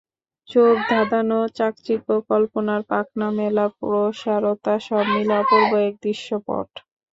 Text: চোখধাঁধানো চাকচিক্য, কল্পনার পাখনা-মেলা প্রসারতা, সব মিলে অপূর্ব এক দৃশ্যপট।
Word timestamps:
চোখধাঁধানো 0.49 1.37
চাকচিক্য, 1.57 2.07
কল্পনার 2.29 2.81
পাখনা-মেলা 2.89 3.65
প্রসারতা, 3.77 4.73
সব 4.87 5.05
মিলে 5.13 5.33
অপূর্ব 5.41 5.71
এক 5.87 5.93
দৃশ্যপট। 6.03 6.69